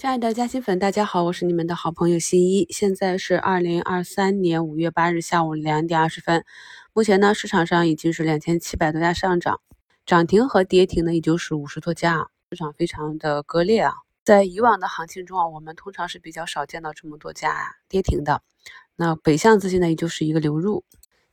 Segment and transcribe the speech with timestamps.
[0.00, 2.66] 亲爱的嘉兴粉，大家好，我是你们的好朋友新一。
[2.70, 6.46] 现在是二零二三年五月八日下午两点二十分。
[6.94, 9.60] 目前呢，市场上已经是两千七百多家上涨，
[10.06, 13.92] 涨停和跌停呢，也就是五十多家，市场非常的割裂啊。
[14.24, 18.40] 在以往的行情中啊，我们通常是比较少见到这么多家啊跌停的。
[18.96, 20.82] 那北向资金呢，也就是一个流入。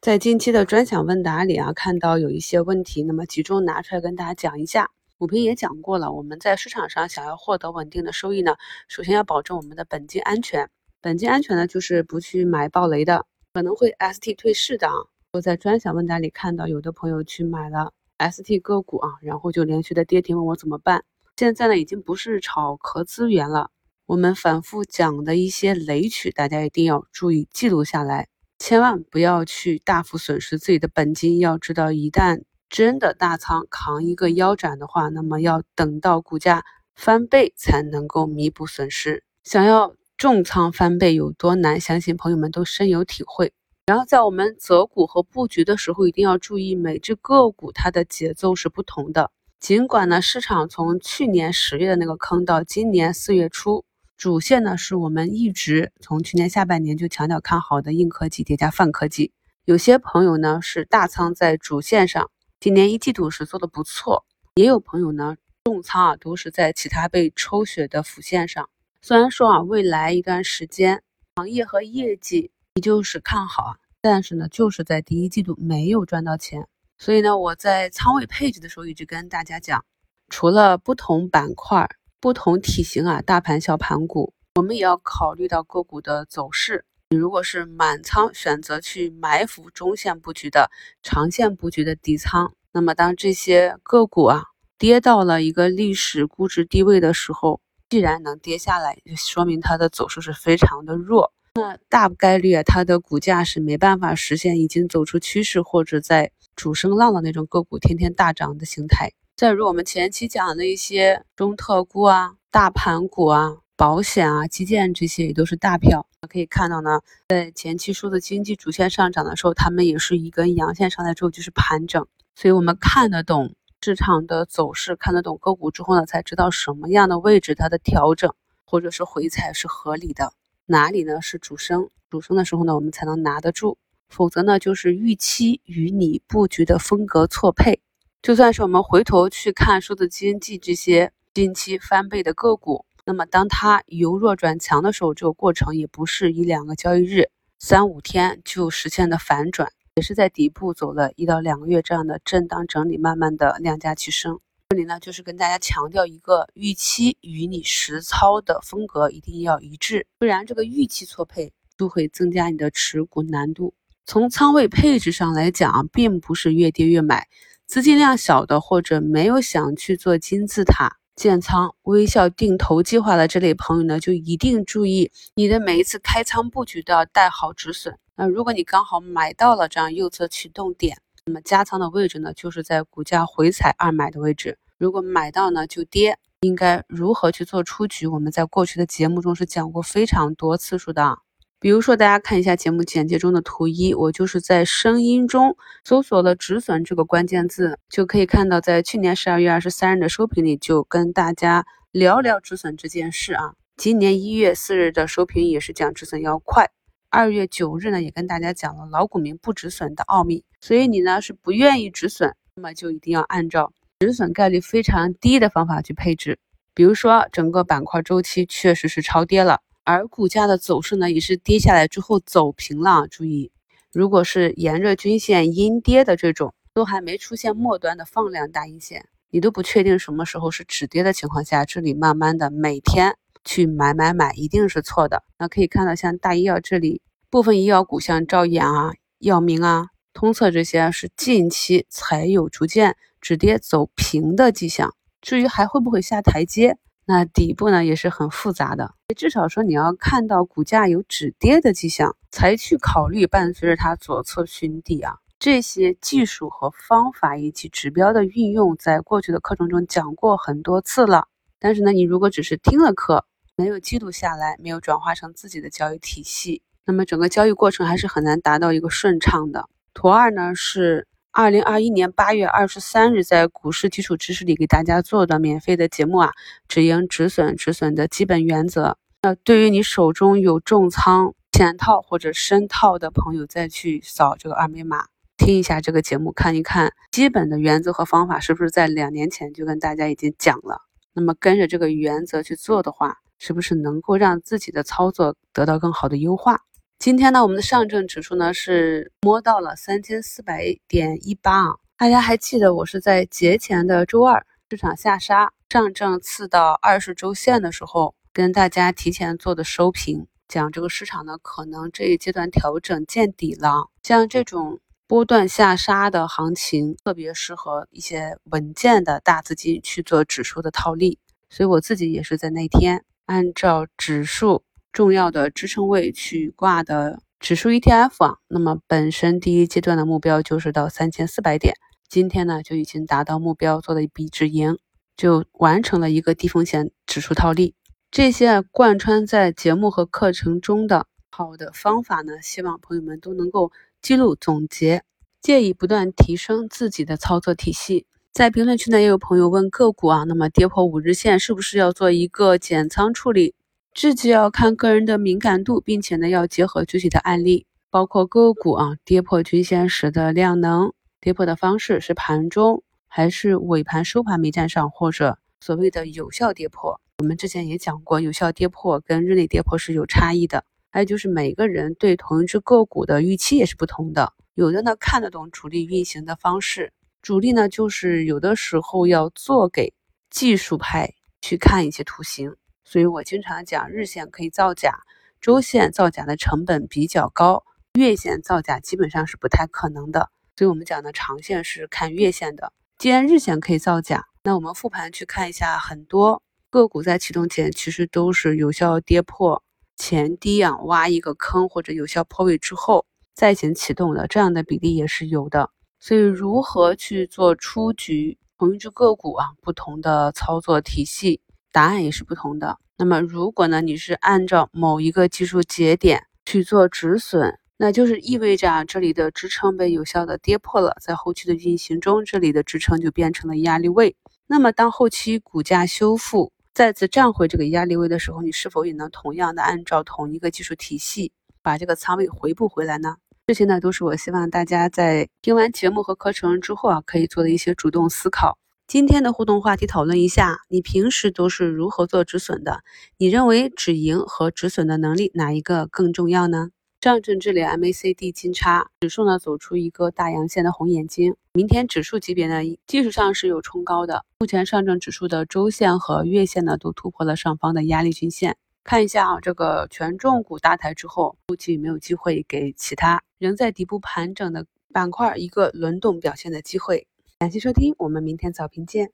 [0.01, 4.91] 在近期的专享问答里啊，看到有一些问题，那么集中拿出来跟大家讲一下。
[5.19, 8.55] 股评也讲过了，我们在市场上想要获得稳定的收益呢，
[8.87, 10.69] 首先要保证我们的本金安全。
[11.01, 14.87] 本金安全呢，就是不去买暴雷的，可能会 ST 退市的。
[15.33, 21.03] 我在专享问答里看到有的朋友去买了 ST 个股啊，然后就连续的跌停，问我怎么办。
[21.35, 23.71] 现在呢，已经不是炒壳资源了。
[24.05, 28.27] 我们反复讲的一些雷区，大家一定要注意记录下来，
[28.59, 31.39] 千万不要去大幅损失自己的本金。
[31.39, 39.23] 要知道，一旦真的大仓扛一个腰斩的话，那么要等到股价翻倍才能够弥补损失。
[39.43, 43.53] 想要重仓翻倍有多难，相信朋友们都深有体会。
[43.85, 49.31] 然后在我们择股和布局的时候，一定要注意每只个股它的节奏是不同的。
[49.59, 53.85] 尽管呢，市场从去年十月的那个坑到今年四月初，
[54.17, 59.31] 主线呢是我们一直从去年下半年就强调看好的硬科技叠加泛科技。
[59.63, 62.29] 有些朋友呢是大仓在主线上。
[62.59, 68.67] 今年一季度是做的不错，也有朋友呢重仓啊，都是在其他被抽血的辅线上。
[68.99, 71.03] 虽然说啊，未来一段时间
[71.35, 76.67] 行业和业绩依旧是看好啊，但是呢，就是在第一季度没有赚到钱。
[76.97, 79.85] 所以呢，我在仓位配置的时候一直跟大家讲，
[80.29, 81.87] 除了不同板块、
[82.19, 86.85] 不同体型啊，大盘、小盘股，我们也要考虑到个股的走势。
[87.09, 90.69] 你如果是满仓选择去埋伏中线布局的、
[91.01, 94.43] 长线布局的底仓，那么当这些个股啊
[94.77, 101.31] 跌到了一个历史估值低位的时候，既然能跌下来，就说明它的走势是非常的弱。
[101.55, 109.13] 那大概率啊，它的股价是没办法实现已经走出趋势或者在主升浪的那种个股天天大涨的形态。
[109.37, 113.59] 再如我们前期讲的一些中特估啊、大盘股啊。
[113.77, 116.07] 保险啊，基建这些也都是大票。
[116.27, 122.05] 可以看到呢，在前期数字经济主线上涨的时候，他们也是一根阳线上来之后就是盘整。
[122.35, 128.33] 所以，我们看得懂市场的走势，看得懂个股之后呢，才知道什么样的位置它的调整
[128.65, 130.33] 或者是回踩是合理的，
[130.65, 133.77] 哪里呢是主升，主升的时候呢，我们才能拿得住。
[134.09, 137.81] 否则呢，就是预期与你布局的风格错配。
[138.21, 142.85] 就算是我们回头去看数字经济这些近期翻倍的个股。
[143.09, 154.41] 那么，当它由弱转强的时候，这个过程也不是一两个交易日、三五天就实现的反转，也是在底部走了一到两个月这样的震荡整理，慢慢的量价齐升。
[154.71, 163.73] 这里呢，就是跟大家强调一个预期与你实操的风格一定要一致，不然这个预期错配就会增加你的持股难度。
[164.05, 167.29] 从仓位配置上来讲，并不是越跌越买，
[167.67, 170.97] 资金量小的或者没有想去做金字塔。
[171.17, 177.97] 建仓、微笑定投计划的这类朋友呢，就一定注意你的每一次开仓布局都要带好止损。
[178.15, 184.59] 那如果你刚好买到了这样右侧启动点，那么加仓的位置呢，就是在股价回踩二买的位置。
[184.77, 188.05] 如果买到呢就跌，应该如何去做出局？
[188.05, 191.17] 我们在过去的节目中是讲过非常多次数的。
[191.59, 203.55] 比如说，大家看一下节目简介中的图一，我就是在声音中搜索了“止损”这个关键字，就可以看到，在去年十二月二十三日的收评里就跟大家聊聊止损这件事啊。
[203.75, 206.69] 今年一月四日的收评也是讲止损要快，
[207.09, 210.43] 二月九日呢也跟大家讲了老股民不止损的奥秘。
[210.61, 216.37] 所以你呢是不愿意止损，那么就一定要按照止损概率非常低的方法去配置。
[216.75, 219.61] 比如说，整个板块周期确实是超跌了。
[219.87, 223.07] 而股价的走势呢，也是跌下来之后走平了。
[223.07, 223.53] 注意，
[223.93, 233.15] 如果是沿着均线阴跌的这种，都还没出现末端的放量大阴线，你都不确定什么时候是止跌的情况下，这里慢慢的每天
[233.45, 235.23] 去买买买，一定是错的。
[235.39, 244.93] 那可以看到，像大医药这里部分医药股，像兆眼啊、药明啊、通策这些，是近期才有逐渐止跌走平的迹象。
[245.21, 246.77] 至于还会不会下台阶？
[247.09, 255.15] 那底部呢也是很复杂的，至少说你要看到股价有止跌的迹象，才去考虑伴随着它左侧寻底啊。
[255.39, 261.29] 这些技术和方法以及指标的运用，在过去的课程中讲过很多次了。
[261.59, 263.23] 但是呢，你如果只是听了课，
[263.55, 269.69] 没有记录下来，没有转化成自己的交易体系，那么整个交易过程还是很难达到一个顺畅的。
[269.93, 271.07] 图二呢是
[271.37, 276.31] 二零二一年八月二十三日在股市基础知识里给大家做的免费的节目啊，
[276.67, 278.97] 止盈止损止损的基本原则。
[279.21, 285.05] 那对于你手中有重仓、浅套或者深套的朋友，再去扫这个二维码，
[285.37, 290.81] 听一下这个节目，看一看基本的原则和方法是不是在两年前就跟大家已经讲了。
[291.13, 296.61] 那么跟着这个原则去做的话，是不是能够让自己的操作得到更好的优化？
[297.07, 301.77] 今天呢，我们的上证指数呢是摸到了三千四百点一八啊。
[301.95, 313.87] 大家还记得我是在节前的周二市场下杀，上证刺到二十周线的时候，跟大家提前做的收评，讲这个市场呢可能这一阶段调整见底了。
[314.03, 321.17] 像这种波段下杀的行情，特别适合一些稳健的大资金去做指数的套利。
[321.49, 324.65] 所以我自己也是在那天按照指数。
[324.97, 331.75] 重要的支撑位去挂的指数 ETF 啊，那么本身第一阶段的目标就是到三千四百点，
[332.09, 334.79] 今天呢就已经达到目标，做了一笔止盈，
[335.15, 337.75] 就完成了一个低风险指数套利。
[338.09, 343.71] 这些贯穿在节目和课程中的好的方法呢，希望朋友们都能够
[344.01, 345.03] 记录总结，
[345.39, 348.07] 借以不断提升自己的操作体系。
[348.33, 353.53] 在评论区呢，也有朋友问个股啊，那么跌破五日线是不是要做一个减仓处理？
[353.93, 367.01] 自己要看个人的敏感度，并且呢要结合具体的案例，包括个股啊跌破均线时的量能，跌破的方式是盘中还是尾盘收盘没站上，或者所谓的有效跌破。
[367.17, 370.63] 我们之前也讲过，有效跌破跟日内跌破是有差异的。
[370.89, 379.93] 还有就是每个人对同一只个股的预期也是不同的，有的呢看得懂主力运行的方式，主力呢就是有的时候要做给
[380.29, 382.55] 技术派去看一些图形。
[382.89, 385.01] 所以我经常讲，日线可以造假，
[385.41, 390.29] 周线造假的成本比较高，月线造假基本上是不太可能的。
[390.55, 392.71] 所以我们讲的长线是看月线的。
[392.97, 399.61] 既然日线可以造假，那我们复盘去看一下，很多个股在启动前其实都是有效跌破
[399.97, 405.71] 前低啊，挖一个坑或者有效破位之后再行启动的，这样的比例也是有的。
[405.99, 411.41] 所以如何去做出局，同一只个股啊，不同的操作体系。
[411.71, 412.77] 答案也是不同的。
[412.97, 424.15] 那么，如果呢，你是按照某一个技术节点去做止损，那就是意味着，这里的支撑被有效的跌破了，在后期的运行中，这里的支撑就变成了压力位。
[424.47, 431.31] 那么，当后期股价修复，再次站回这个压力位的时候，你是否也能同样的按照同一个技术体系
[431.61, 433.17] 把这个仓位回补回来呢？
[433.45, 438.57] 这些呢，都是我希望大家在听完节目和课程之后啊，可以做的一些主动思考。
[438.87, 442.85] 今天的互动话题讨论一下，你平时都是如何做止损的？
[443.17, 446.69] 你认为止盈和止损的能力哪一个更重要呢？
[447.01, 454.23] 上证这里 MACD 金叉指数呢走出一个大阳线的红眼睛，明天指数级别呢技术上是有冲高的。
[454.39, 458.55] 目前上证指数的周线和月线呢都突破了上方的压力均线。
[458.85, 467.05] 看一下啊，这个权重股搭台之后，后期有没有机会给其他仍在底部盘整的板块一个轮动表现的机会？
[467.39, 469.11] 感谢收听，我们明天早评见。